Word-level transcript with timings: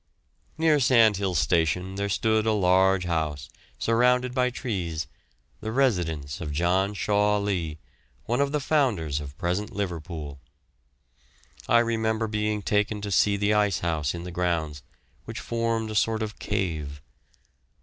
Near 0.57 0.79
Sandhills 0.79 1.37
Station 1.37 1.93
there 1.93 2.09
stood 2.09 2.47
a 2.47 2.53
large 2.53 3.03
house, 3.05 3.51
surrounded 3.77 4.33
by 4.33 4.49
trees, 4.49 5.05
the 5.59 5.71
residence 5.71 6.41
of 6.41 6.51
John 6.51 6.95
Shaw 6.95 7.37
Leigh, 7.37 7.77
one 8.25 8.41
of 8.41 8.51
the 8.51 8.59
founders 8.59 9.19
of 9.19 9.29
the 9.29 9.35
present 9.35 9.69
Liverpool. 9.75 10.39
I 11.69 11.77
remember 11.81 12.25
being 12.27 12.63
taken 12.63 12.99
to 13.01 13.11
see 13.11 13.37
the 13.37 13.53
icehouse 13.53 14.15
in 14.15 14.23
the 14.23 14.31
grounds, 14.31 14.81
which 15.25 15.39
formed 15.39 15.91
a 15.91 15.95
sort 15.95 16.23
of 16.23 16.39
cave. 16.39 16.99